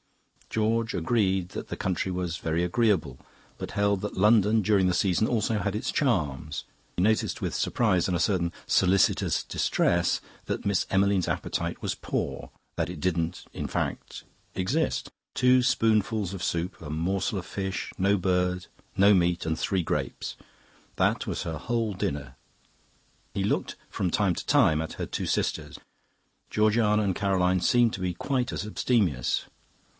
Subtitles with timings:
[0.49, 3.17] George agreed that the country was very agreeable,
[3.59, 6.65] but held that London during the season also had its charms.
[6.97, 12.49] He noticed with surprise and a certain solicitous distress that Miss Emmeline's appetite was poor,
[12.75, 14.25] that it didn't, in fact,
[14.55, 15.09] exist.
[15.35, 18.65] Two spoonfuls of soup, a morsel of fish, no bird,
[18.97, 20.35] no meat, and three grapes
[20.97, 22.35] that was her whole dinner.
[23.35, 25.79] He looked from time to time at her two sisters;
[26.49, 29.45] Georgiana and Caroline seemed to be quite as abstemious.